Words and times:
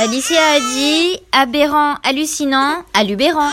Alicia 0.00 0.38
a 0.38 0.60
dit 0.60 1.20
aberrant, 1.32 1.96
hallucinant, 2.04 2.84
allubérant. 2.94 3.50